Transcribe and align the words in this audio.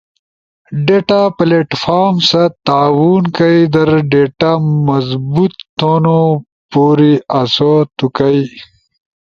ڈیتا 0.85 1.21
پلیٹ 1.37 1.69
فارم 1.81 2.15
ست 2.29 2.51
تعاون 2.67 3.23
کئی 3.37 3.59
در 3.73 3.89
ڈیٹا 4.11 4.51
مضبوط 4.87 5.53
تھونو 5.77 6.21
پوری 6.71 7.13
آسو 7.39 7.73
تو 7.97 8.05
کئی 8.17 8.41